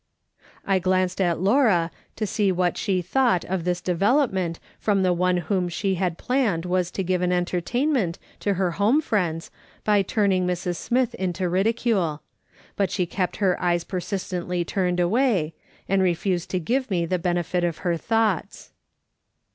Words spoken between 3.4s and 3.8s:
of